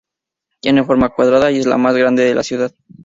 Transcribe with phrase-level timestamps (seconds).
[0.61, 2.73] Tiene forma cuadrada y es la más grande de la ciudad.